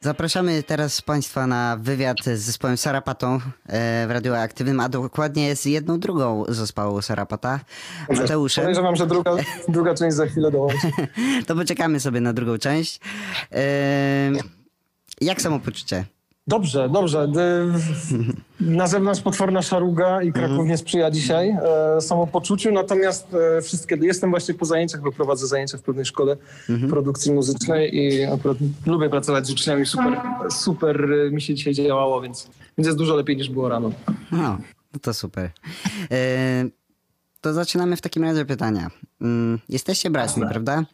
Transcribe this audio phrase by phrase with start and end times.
[0.00, 3.34] Zapraszamy teraz Państwa na wywiad z zespołem Sarapatą
[3.66, 7.60] e, w Radioaktywnym, a dokładnie z jedną drugą zespołu Sarapata,
[8.10, 8.62] Mateuszem.
[8.62, 9.36] Podejrzewam, że druga,
[9.68, 10.90] druga część za chwilę dołączy.
[11.46, 13.00] To poczekamy sobie na drugą część.
[13.52, 14.30] E,
[15.20, 16.04] jak samopoczucie?
[16.48, 17.28] Dobrze, dobrze.
[18.60, 21.50] Na zewnątrz potworna szaruga i Kraków nie sprzyja dzisiaj
[21.96, 26.36] e, samopoczuciu, natomiast e, wszystkie, jestem właśnie po zajęciach, bo prowadzę zajęcia w pewnej szkole
[26.88, 28.56] produkcji muzycznej i akurat
[28.86, 30.20] lubię pracować z uczniami, super,
[30.50, 33.92] super e, mi się dzisiaj działało, więc, więc jest dużo lepiej niż było rano.
[34.32, 34.58] No,
[34.92, 35.50] no to super.
[37.40, 38.90] To zaczynamy w takim razie pytania.
[39.20, 40.84] Mm, Jesteście braćmi, prawda?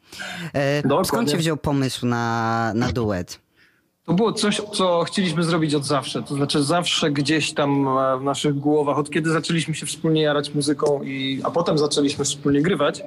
[1.04, 3.43] Skąd się wziął pomysł na, na duet?
[4.04, 6.22] To było coś, co chcieliśmy zrobić od zawsze.
[6.22, 10.54] To znaczy zawsze gdzieś tam e, w naszych głowach, od kiedy zaczęliśmy się wspólnie jarać
[10.54, 13.02] muzyką, i, a potem zaczęliśmy wspólnie grywać,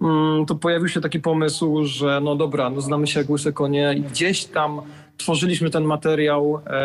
[0.00, 3.94] mm, to pojawił się taki pomysł, że no dobra, no znamy się jak łyse konie
[3.98, 4.82] i gdzieś tam
[5.16, 6.80] tworzyliśmy ten materiał e,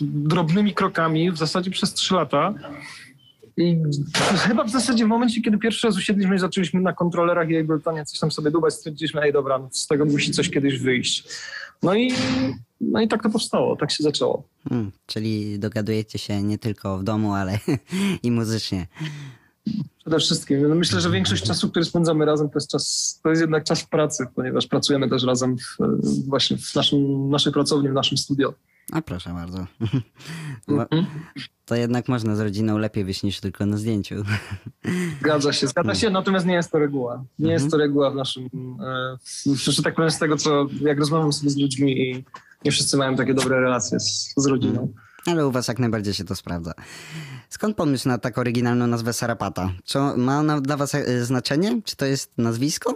[0.00, 2.54] drobnymi krokami, w zasadzie przez trzy lata.
[3.56, 3.76] I
[4.38, 8.04] chyba w zasadzie w momencie, kiedy pierwszy raz usiedliśmy i zaczęliśmy na kontrolerach i Abletanie
[8.04, 11.24] coś tam sobie dubać, stwierdziliśmy, ej dobra, z tego musi coś kiedyś wyjść.
[11.82, 12.12] No i,
[12.80, 14.42] no i tak to powstało, tak się zaczęło.
[14.68, 17.58] Hmm, czyli dogadujecie się nie tylko w domu, ale
[18.22, 18.86] i muzycznie.
[19.98, 20.68] Przede wszystkim.
[20.68, 23.84] No myślę, że większość czasu, który spędzamy razem, to jest, czas, to jest jednak czas
[23.84, 25.76] pracy, ponieważ pracujemy też razem w,
[26.28, 28.54] właśnie w naszym, naszej pracowni, w naszym studio.
[28.92, 29.66] A proszę bardzo.
[30.68, 30.86] Bo
[31.64, 34.14] To jednak można z rodziną lepiej wyjść niż tylko na zdjęciu.
[35.20, 37.24] Zgadza się, zgadza się, natomiast nie jest to reguła.
[37.38, 38.48] Nie jest to reguła w naszym,
[39.56, 42.24] że tak powiem, z tego, co jak rozmawiam sobie z ludźmi i
[42.64, 44.92] nie wszyscy mają takie dobre relacje z, z rodziną.
[45.26, 46.72] Ale u was jak najbardziej się to sprawdza.
[47.48, 49.70] Skąd pomysł na tak oryginalną nazwę Sarapata?
[49.84, 51.80] Czy ma ona dla was e, znaczenie?
[51.84, 52.94] Czy to jest nazwisko?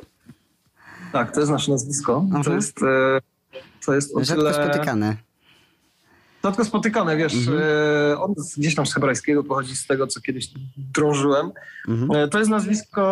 [1.12, 2.27] Tak, to jest nasze nazwisko.
[2.31, 2.56] To Mhm.
[2.56, 3.20] jest, e,
[3.86, 4.55] to jest o Rzadko tyle...
[4.55, 5.17] spotykane.
[6.45, 10.48] Rzadko spotykane, wiesz, e, on z- gdzieś tam z hebrajskiego pochodzi z tego, co kiedyś
[10.77, 11.53] drążyłem.
[12.14, 13.02] E, To jest nazwisko,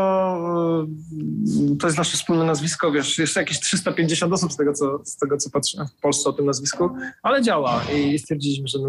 [1.72, 5.16] e, to jest nasze wspólne nazwisko, wiesz, jeszcze jakieś 350 osób z tego, co, z
[5.16, 6.90] tego, co patrzę w Polsce o tym nazwisku,
[7.22, 8.88] ale działa i stwierdziliśmy, że no,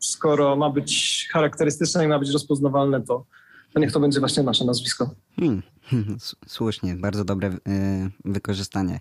[0.00, 3.24] skoro ma być charakterystyczne i ma być rozpoznawalne, to,
[3.74, 5.10] to niech to będzie właśnie nasze nazwisko.
[5.40, 5.62] Hmm.
[6.46, 7.56] Słusznie, bardzo dobre
[8.24, 9.00] wykorzystanie.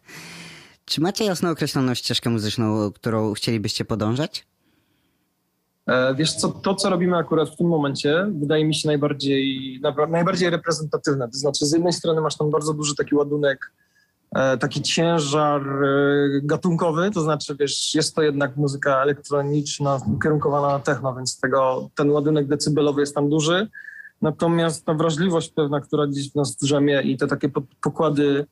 [0.85, 4.47] Czy macie jasno określoną ścieżkę muzyczną, którą chcielibyście podążać?
[5.87, 9.79] E, Wiesz co, to co robimy akurat w tym momencie wydaje mi się najbardziej,
[10.09, 11.27] najbardziej reprezentatywne.
[11.29, 13.71] To znaczy z jednej strony masz tam bardzo duży taki ładunek,
[14.35, 15.87] e, taki ciężar e,
[16.43, 22.09] gatunkowy, to znaczy wiesz, jest to jednak muzyka elektroniczna, ukierunkowana na techno, więc tego, ten
[22.11, 23.67] ładunek decybelowy jest tam duży.
[24.21, 28.45] Natomiast ta wrażliwość pewna, która gdzieś w nas drzemie i te takie po- pokłady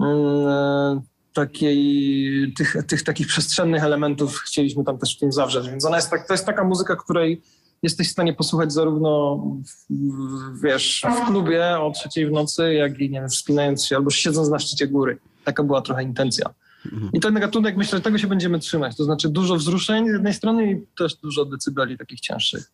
[0.00, 1.00] mm,
[1.32, 5.68] takiej, tych, tych takich przestrzennych elementów chcieliśmy tam też w tym zawrzeć.
[5.68, 7.42] Więc ona jest tak, to jest taka muzyka, której
[7.82, 9.36] jesteś w stanie posłuchać zarówno
[9.66, 13.96] w, w, wiesz, w klubie o trzeciej w nocy, jak i nie wiem, wspinając się
[13.96, 15.18] albo siedząc na szczycie góry.
[15.44, 16.54] Taka była trochę intencja.
[17.12, 18.96] I ten gatunek, myślę, że tego się będziemy trzymać.
[18.96, 22.72] To znaczy dużo wzruszeń z jednej strony i też dużo decybeli takich cięższych.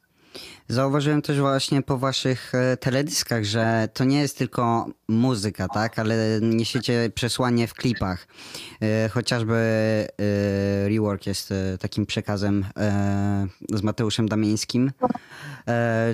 [0.68, 6.38] Zauważyłem też właśnie po waszych e, teledyskach, że to nie jest tylko muzyka, tak, ale
[6.42, 8.28] niesiecie przesłanie w klipach.
[8.82, 12.66] E, Chociażby e, Rework jest takim przekazem
[13.72, 14.92] z Mateuszem Damińskim,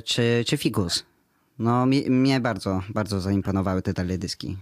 [0.05, 1.05] czy, czy Figus.
[1.59, 4.57] No mnie bardzo, bardzo zaimponowały te teledyski.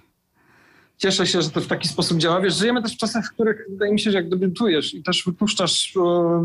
[1.00, 2.40] Cieszę się, że to w taki sposób działa.
[2.40, 5.22] Wiesz, żyjemy też w czasach, w których wydaje mi się, że jak debiutujesz i też
[5.26, 5.94] wypuszczasz,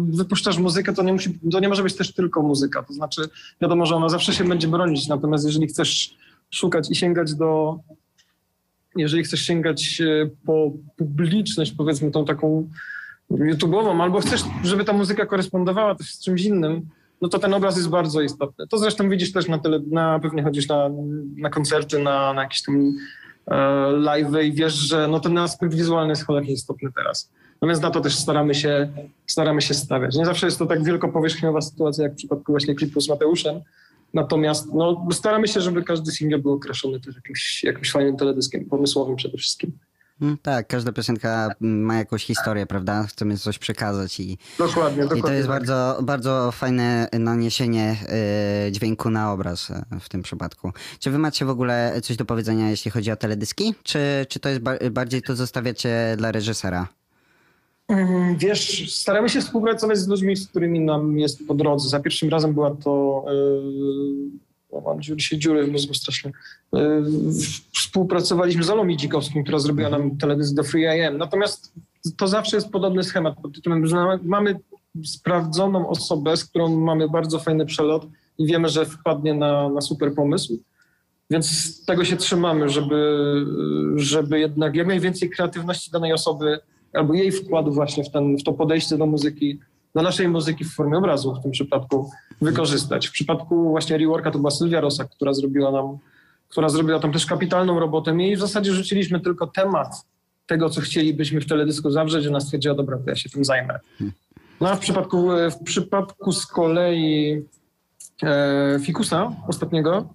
[0.10, 2.84] wypuszczasz muzykę, to nie, musi, to nie może być też tylko muzyka.
[2.84, 3.22] To znaczy,
[3.62, 6.18] wiadomo, że ona zawsze się będzie bronić, natomiast jeżeli chcesz
[6.52, 7.80] szukać i sięgać do,
[8.96, 12.70] jeżeli chcesz sięgać e, po publiczność, powiedzmy tą taką
[13.32, 16.90] YouTube'ową, albo chcesz, żeby ta muzyka korespondowała też z czymś innym,
[17.22, 18.68] no to ten obraz jest bardzo istotny.
[18.68, 20.90] To zresztą widzisz też na, tele, na pewnie chodzisz na,
[21.38, 22.94] na koncerty, na, na jakieś tam
[23.98, 27.30] live'y i wiesz, że no ten aspekt wizualny jest cholernie istotny teraz.
[27.62, 28.90] No więc na to też staramy się,
[29.28, 30.16] staramy się stawiać.
[30.16, 33.62] Nie zawsze jest to tak wielkopowierzchniowa sytuacja, jak w przypadku właśnie klipu z Mateuszem,
[34.14, 39.16] natomiast no, staramy się, żeby każdy singiel był okraszony też jakimś, jakimś fajnym teledyskiem, pomysłowym
[39.16, 39.72] przede wszystkim.
[40.22, 43.04] Mm, Tak, każda piosenka ma jakąś historię, prawda?
[43.04, 45.20] Chcemy coś przekazać i, Dokładnie, dokładnie.
[45.20, 45.56] i to jest tak.
[45.60, 47.98] bardzo, bardzo fajne naniesienie
[48.68, 50.72] y, dźwięku na obraz y, w tym przypadku.
[51.00, 53.74] Czy wy macie w ogóle coś do powiedzenia, jeśli chodzi o teledyski?
[53.84, 56.88] Czy, czy to jest ba- bardziej to zostawiacie dla reżysera?
[57.88, 61.90] Mm, Wiesz, staramy się współpracować z ludźmi, z którymi nam jest po drodze.
[61.90, 63.26] Za pierwszym razem była to.
[64.76, 66.32] Yy, o, mam dziury się dziury w mózgu strasznie.
[67.74, 71.18] Współpracowaliśmy z Olą Dzikowskim, która zrobiła nam teledysk do Free AM.
[71.18, 71.74] Natomiast
[72.18, 74.60] to zawsze jest podobny schemat pod tytułem, że mamy
[75.06, 78.08] sprawdzoną osobę, z którą mamy bardzo fajny przelot
[78.38, 80.60] i wiemy, że wpadnie na, na super pomysł.
[81.30, 83.26] Więc tego się trzymamy, żeby,
[83.96, 86.60] żeby jednak jak najwięcej kreatywności danej osoby
[86.94, 89.60] albo jej wkładu właśnie w, ten, w to podejście do muzyki,
[89.96, 92.12] do naszej muzyki w formie obrazu w tym przypadku
[92.42, 93.08] wykorzystać.
[93.08, 95.98] W przypadku właśnie reworka to była Sylwia Rosa, która zrobiła nam,
[96.50, 98.14] która zrobiła tam też kapitalną robotę.
[98.14, 100.06] My jej w zasadzie rzuciliśmy tylko temat
[100.48, 103.80] tego, co chcielibyśmy w teledysku zawrzeć, ona stwierdziła, dobra, to ja się tym zajmę.
[104.62, 107.44] No a w przypadku, w przypadku z kolei
[108.24, 110.10] e, Fikusa ostatniego,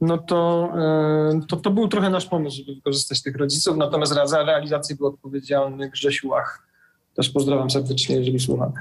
[0.00, 4.44] no to, e, to, to był trochę nasz pomysł, żeby wykorzystać tych rodziców, natomiast za
[4.44, 6.63] realizację był odpowiedzialny Grzesiu Łach.
[7.14, 8.72] Też pozdrawiam serdecznie, jeżeli słucha.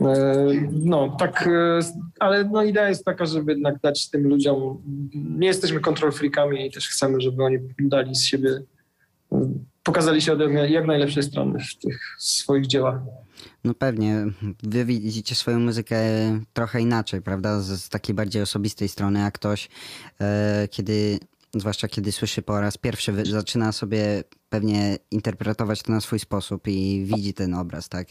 [0.00, 1.78] E, no, tak, e,
[2.18, 4.82] ale no idea jest taka, żeby jednak dać tym ludziom,
[5.14, 8.62] nie jesteśmy kontrol freakami i też chcemy, żeby oni dali z siebie,
[9.82, 13.00] pokazali się od jak najlepszej strony w tych swoich dziełach.
[13.64, 14.26] No pewnie.
[14.62, 15.96] Wy widzicie swoją muzykę
[16.52, 17.60] trochę inaczej, prawda?
[17.60, 19.68] Z, z takiej bardziej osobistej strony, a ktoś,
[20.20, 21.18] e, kiedy,
[21.60, 27.06] zwłaszcza kiedy słyszy po raz pierwszy, zaczyna sobie pewnie interpretować to na swój sposób i
[27.14, 28.08] widzi ten obraz, tak?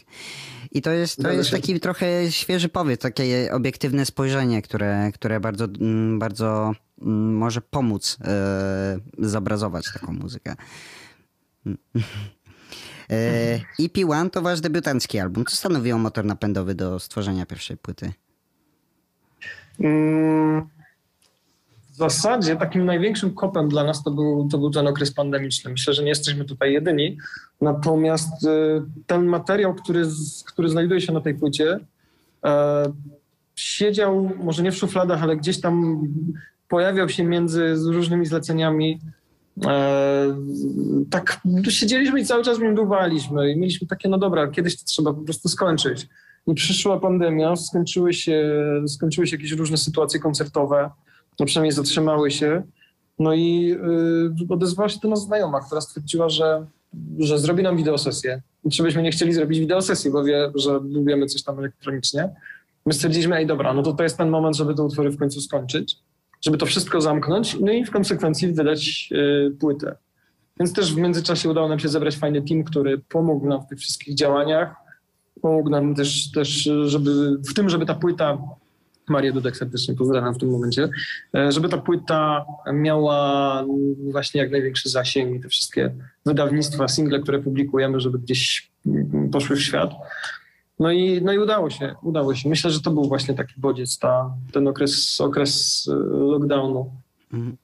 [0.72, 5.64] I to jest, to jest taki trochę świeży powiew, takie obiektywne spojrzenie, które, które bardzo,
[5.64, 6.72] mm, bardzo
[7.02, 10.56] mm, może pomóc e, zobrazować taką muzykę.
[13.78, 15.44] EP1 to wasz debiutancki album.
[15.44, 18.12] Co stanowiło motor napędowy do stworzenia pierwszej płyty?
[19.80, 20.68] Mm,
[21.96, 25.70] w zasadzie takim największym kopem dla nas to był, to był ten okres pandemiczny.
[25.70, 27.18] Myślę, że nie jesteśmy tutaj jedyni.
[27.60, 30.02] Natomiast y, ten materiał, który,
[30.46, 31.78] który znajduje się na tej płycie,
[32.44, 32.84] e,
[33.56, 36.02] siedział może nie w szufladach, ale gdzieś tam
[36.68, 39.00] pojawiał się między różnymi zleceniami
[39.64, 40.36] E,
[41.10, 44.84] tak siedzieliśmy i cały czas w nim dłubaliśmy i mieliśmy takie, no dobra, kiedyś to
[44.84, 46.08] trzeba po prostu skończyć.
[46.46, 50.90] I przyszła pandemia, skończyły się, skończyły się jakieś różne sytuacje koncertowe,
[51.40, 52.62] no przynajmniej zatrzymały się.
[53.18, 53.76] No i
[54.50, 56.66] y, odezwała się do nas znajoma, która stwierdziła, że,
[57.18, 58.42] że zrobi nam wideosesję.
[58.72, 62.28] Czy byśmy nie chcieli zrobić wideosesji, bo wie, że lubimy coś tam elektronicznie.
[62.86, 65.40] My stwierdziliśmy, ej dobra, no to to jest ten moment, żeby te utwory w końcu
[65.40, 65.98] skończyć
[66.46, 69.96] żeby to wszystko zamknąć, no i w konsekwencji wydać y, płytę.
[70.60, 73.78] Więc też w międzyczasie udało nam się zebrać fajny team, który pomógł nam w tych
[73.78, 74.74] wszystkich działaniach.
[75.42, 78.38] Pomógł nam też, też żeby w tym, żeby ta płyta,
[79.08, 80.88] Marię Dudek serdecznie pozdrawiam w tym momencie,
[81.34, 83.64] e, żeby ta płyta miała
[84.10, 85.94] właśnie jak największy zasięg i te wszystkie
[86.26, 89.90] wydawnictwa, single, które publikujemy, żeby gdzieś mm, poszły w świat.
[90.78, 92.48] No i, no i udało się, udało się.
[92.48, 96.90] Myślę, że to był właśnie taki bodziec, ta, ten okres, okres y, lockdownu,
[97.32, 97.56] mhm.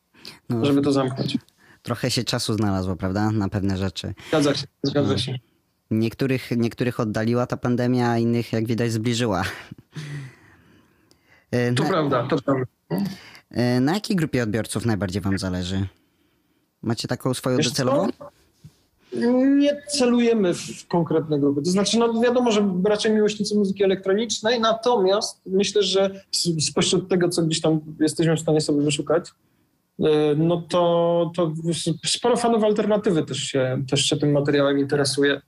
[0.49, 1.39] no, żeby to zamknąć.
[1.83, 4.15] Trochę się czasu znalazło, prawda, na pewne rzeczy.
[4.29, 5.39] Zgadza się, zgadza się.
[5.91, 9.43] Niektórych, niektórych oddaliła ta pandemia, a innych, jak widać, zbliżyła.
[11.53, 12.65] E, to na, prawda, to prawda.
[13.51, 15.87] E, na jakiej grupie odbiorców najbardziej wam zależy?
[16.83, 18.09] Macie taką swoją Wiesz docelową?
[18.19, 18.31] Co?
[19.59, 21.63] nie celujemy w konkretne grupy.
[21.63, 26.21] To znaczy, no wiadomo, że raczej miłośnicy muzyki elektronicznej, natomiast myślę, że
[26.61, 29.31] spośród tego, co gdzieś tam jesteśmy w stanie sobie wyszukać,
[30.01, 31.53] e, no to, to
[32.05, 35.41] sporo fanów alternatywy też się, też się tym materiałem interesuje.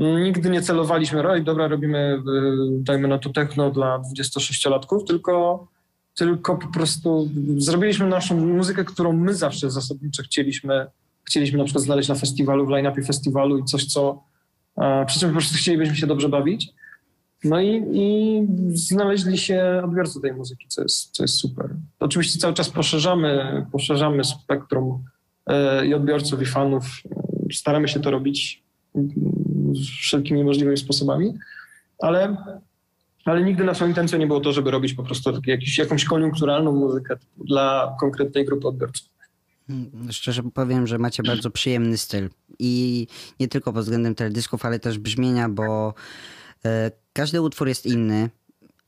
[0.00, 2.22] Nigdy nie celowaliśmy, oj, dobra, robimy, e,
[2.70, 5.66] dajmy na to techno dla 26-latków, tylko,
[6.14, 10.86] tylko po prostu zrobiliśmy naszą muzykę, którą my zawsze zasadniczo chcieliśmy
[11.30, 14.22] chcieliśmy na przykład znaleźć na festiwalu, w line-upie festiwalu i coś, co
[14.76, 16.72] e, przy czym po prostu chcielibyśmy się dobrze bawić.
[17.44, 18.40] No i, i
[18.76, 21.76] znaleźli się odbiorcy tej muzyki, co jest, co jest super.
[22.00, 25.04] Oczywiście cały czas poszerzamy, poszerzamy spektrum
[25.46, 26.84] e, i odbiorców, i fanów.
[27.52, 28.62] Staramy się to robić
[30.00, 31.34] wszelkimi możliwymi sposobami,
[31.98, 32.36] ale,
[33.24, 37.16] ale nigdy naszą intencją nie było to, żeby robić po prostu jakiś, jakąś koniunkturalną muzykę
[37.36, 39.08] dla konkretnej grupy odbiorców.
[39.68, 42.30] Mm, szczerze powiem, że macie bardzo przyjemny styl.
[42.58, 43.06] I
[43.40, 45.94] nie tylko pod względem teledysków, ale też brzmienia, bo
[46.64, 48.30] e, każdy utwór jest inny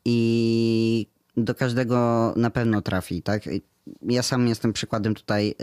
[0.04, 3.42] i do każdego na pewno trafi, tak?
[4.02, 5.54] Ja sam jestem przykładem tutaj.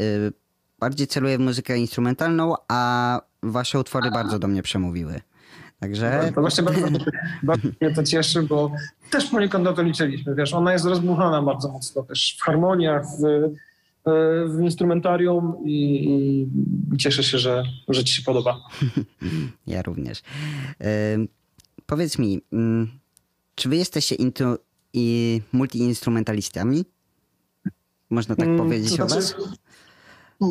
[0.79, 5.21] Bardziej celuję w muzykę instrumentalną, a wasze utwory bardzo do mnie przemówiły.
[5.79, 6.21] Także...
[6.25, 6.87] No, to właśnie bardzo,
[7.43, 8.71] bardzo mnie to cieszy, bo
[9.11, 10.35] też poniekąd na to liczyliśmy.
[10.35, 13.49] Wiesz, ona jest rozbuchana bardzo mocno też w harmoniach, w
[14.05, 16.09] E, w instrumentarium i,
[16.93, 18.59] i cieszę się, że, że ci się podoba.
[19.67, 20.21] Ja również.
[20.81, 21.17] E,
[21.85, 22.89] powiedz mi, mm,
[23.55, 24.57] czy wy jesteście into,
[24.93, 26.85] i multiinstrumentalistami?
[28.09, 29.35] Można tak mm, powiedzieć znaczy, o was?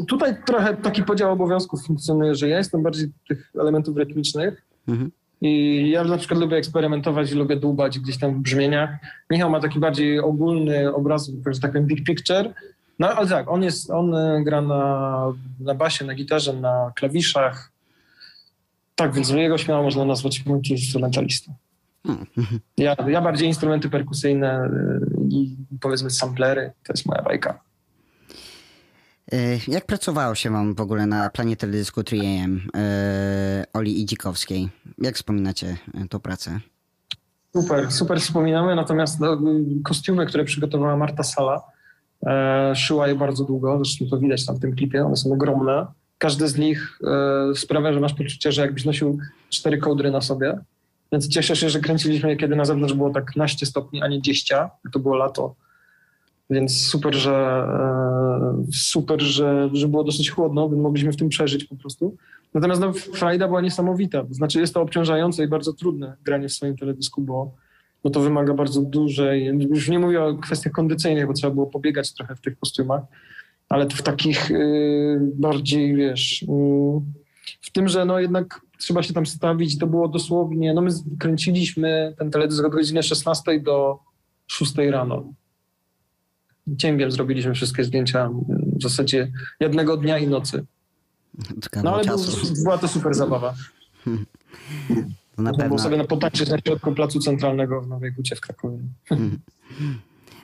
[0.08, 5.10] Tutaj trochę taki podział obowiązków funkcjonuje, że ja jestem bardziej tych elementów rytmicznych, Mhm.
[5.40, 8.90] I ja na przykład lubię eksperymentować i lubię dłubać gdzieś tam w brzmieniach.
[9.30, 12.54] Michał ma taki bardziej ogólny obraz, że tak powiem, big picture.
[12.98, 17.70] No ale tak, on jest, on e, gra na, na basie, na gitarze, na klawiszach.
[18.94, 21.52] Tak, więc jego śmiało można nazwać multi-instrumentalistą.
[22.76, 27.60] Ja, ja bardziej instrumenty perkusyjne y, i powiedzmy samplery, to jest moja bajka.
[29.34, 34.68] Y, Jak pracowało się wam w ogóle na planie teledysku 3AM yy, Oli Idzikowskiej?
[34.98, 36.60] Jak wspominacie y, tą pracę?
[37.56, 39.40] Super, super wspominamy, natomiast no,
[39.84, 41.62] kostiumy, które przygotowała Marta Sala,
[42.26, 45.86] e, szyła je bardzo długo, zresztą to widać tam w tym klipie, one są ogromne.
[46.18, 46.98] Każdy z nich
[47.50, 49.18] e, sprawia, że masz poczucie, że jakbyś nosił
[49.50, 50.58] cztery kołdry na sobie.
[51.12, 54.22] Więc cieszę się, że kręciliśmy je, kiedy na zewnątrz było tak naście stopni, a nie
[54.22, 54.50] 10,
[54.92, 55.54] to było lato.
[56.50, 61.64] Więc super, że e, super, że, że było dosyć chłodno, więc mogliśmy w tym przeżyć
[61.64, 62.16] po prostu.
[62.54, 64.24] Natomiast no, frajda była niesamowita.
[64.30, 67.54] Znaczy jest to obciążające i bardzo trudne granie w swoim teledysku, bo,
[68.02, 72.14] bo to wymaga bardzo dużej, już nie mówię o kwestiach kondycyjnych, bo trzeba było pobiegać
[72.14, 73.02] trochę w tych kostiumach,
[73.68, 76.46] ale w takich y, bardziej, wiesz, y,
[77.60, 82.14] w tym, że no jednak trzeba się tam stawić, to było dosłownie, no my kręciliśmy
[82.18, 83.98] ten teledysk od godziny 16 do
[84.46, 85.32] 6 rano.
[86.78, 88.30] Cięgiem zrobiliśmy wszystkie zdjęcia
[88.78, 90.64] w zasadzie jednego dnia i nocy.
[91.82, 92.18] No ale był,
[92.62, 93.54] była to super zabawa.
[95.38, 98.36] To na Można pewno było sobie na potańczyć na środku placu centralnego w Nowej Hucie
[98.36, 98.78] w Krakowie.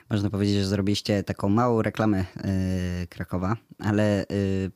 [0.09, 4.71] można powiedzieć, że zrobiliście taką małą reklamę yy, Krakowa, ale yy,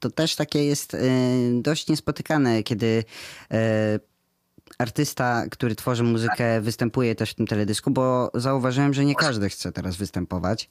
[0.00, 3.04] to też takie jest yy, dość niespotykane, kiedy
[3.50, 3.58] yy,
[4.78, 9.72] artysta, który tworzy muzykę, występuje też w tym teledysku, bo zauważyłem, że nie każdy chce
[9.72, 10.70] teraz występować.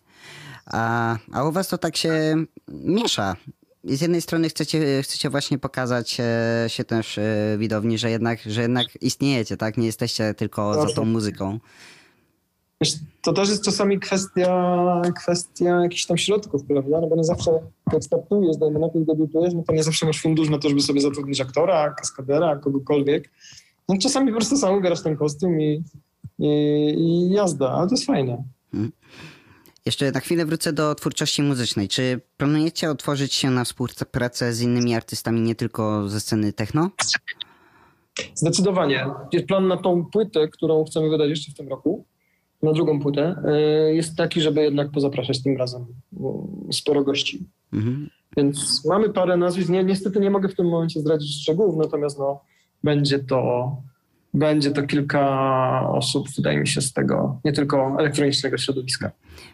[0.66, 2.36] A, a u was to tak się
[2.68, 3.36] miesza.
[3.84, 8.62] Z jednej strony chcecie, chcecie właśnie pokazać e, się też e, widowni, że jednak, że
[8.62, 9.78] jednak istniejecie, tak?
[9.78, 11.60] Nie jesteście tylko za tą muzyką.
[13.22, 17.02] To też jest czasami kwestia, kwestia jakichś tam środków, prawda?
[17.02, 17.52] No bo nie zawsze
[17.94, 20.70] jak startujesz, dajmy na to i debiutujesz, no to nie zawsze masz fundusz na to,
[20.70, 23.30] żeby sobie zatrudnić aktora, kaskadera, kogokolwiek.
[23.90, 25.84] No czasami po prostu sam ubierasz ten kostium i,
[26.40, 26.48] i,
[26.98, 28.44] i jazda, ale to jest fajne.
[29.86, 31.88] Jeszcze na chwilę wrócę do twórczości muzycznej.
[31.88, 36.92] Czy planujecie otworzyć się na współpracę z innymi artystami, nie tylko ze sceny techno?
[38.36, 39.06] Zdecydowanie.
[39.34, 42.06] Jest plan na tą płytę, którą chcemy wydać jeszcze w tym roku,
[42.64, 43.36] na drugą płytę,
[43.90, 45.86] y, jest taki, żeby jednak pozapraszać tym razem
[46.72, 47.46] sporo gości.
[47.74, 48.10] Mhm.
[48.38, 49.70] Więc mamy parę nazwisk.
[49.70, 52.42] Nie, niestety nie mogę w tym momencie zdradzić szczegółów, natomiast no,
[52.84, 53.72] będzie to
[54.34, 59.12] będzie to kilka osób, wydaje mi się, z tego nie tylko elektronicznego środowiska.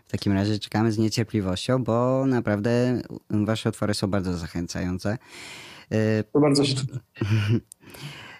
[0.07, 5.17] W takim razie czekamy z niecierpliwością, bo naprawdę wasze utwory są bardzo zachęcające.
[6.33, 6.75] To bardzo się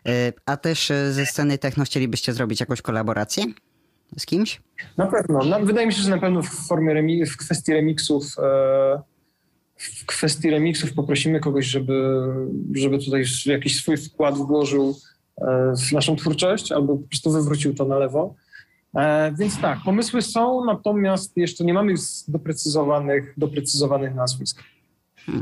[0.08, 3.44] y, A też ze sceny techno chcielibyście zrobić jakąś kolaborację
[4.18, 4.62] z kimś?
[4.98, 5.40] Na pewno.
[5.44, 9.02] No, wydaje mi się, że na pewno w formie remi- w kwestii remixów e,
[9.84, 12.22] w kwestii remixów poprosimy kogoś, żeby,
[12.76, 15.00] żeby tutaj jakiś swój wkład włożył
[15.38, 18.36] e, w naszą twórczość albo po prostu wywrócił to na lewo.
[18.96, 21.94] E, więc tak, pomysły są, natomiast jeszcze nie mamy
[22.28, 24.64] doprecyzowanych, doprecyzowanych nazwisk.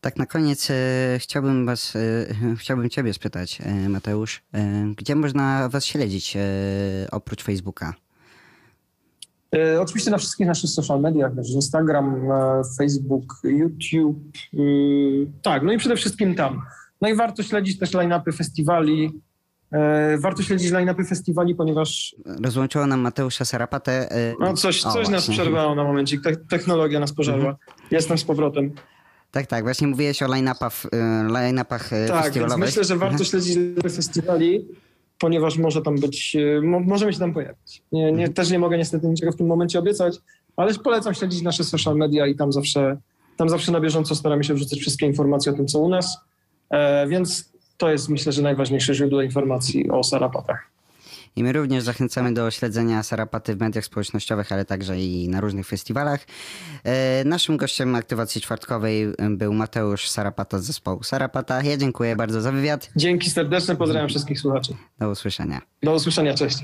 [0.00, 1.94] Tak na koniec e, chciałbym was,
[2.58, 3.58] chciałbym ciebie spytać,
[3.88, 4.42] Mateusz,
[4.96, 6.36] gdzie można was śledzić
[7.10, 7.94] oprócz Facebooka?
[9.56, 14.18] E, oczywiście na wszystkich naszych social mediach, Instagram, e, Facebook, YouTube.
[14.54, 14.58] e,
[15.42, 16.62] tak, no i przede wszystkim tam.
[17.00, 19.20] No i warto śledzić też line-upy festiwali.
[19.72, 24.08] E, warto śledzić line-upy festiwali, ponieważ Rozłączyło nam Mateusza Sarapatę.
[24.40, 25.34] no coś, o, coś nas właśnie.
[25.44, 26.22] przerwało na momencik.
[26.22, 27.56] Te, technologia nas pożarła.
[27.90, 28.72] Jestem z powrotem.
[29.30, 32.64] Tak, tak, właśnie mówiłeś o line-upach, e, line-upach e, Tak, festiwalowych.
[32.64, 34.68] myślę, że warto śledzić line-upy festiwali,
[35.18, 37.82] ponieważ może tam być, e, mo, możemy się tam pojawić.
[37.92, 40.18] Nie, nie, też nie mogę niestety niczego w tym momencie obiecać,
[40.56, 42.96] ale polecam śledzić nasze social media i tam zawsze,
[43.36, 46.18] tam zawsze na bieżąco staramy się wrzucać wszystkie informacje o tym, co u nas.
[46.70, 50.75] E, więc to jest myślę, że najważniejsze źródło informacji o Sarapatach.
[51.36, 55.66] I my również zachęcamy do śledzenia Sarapaty w mediach społecznościowych, ale także i na różnych
[55.66, 56.20] festiwalach.
[56.84, 61.62] E, Naszym gościem aktywacji czwartkowej był Mateusz Sarapata z zespołu Sarapata.
[61.62, 62.90] Ja dziękuję bardzo za wywiad.
[62.96, 64.74] Dzięki serdeczne, pozdrawiam wszystkich słuchaczy.
[64.98, 65.60] Do usłyszenia.
[65.82, 66.58] Do usłyszenia, cześć.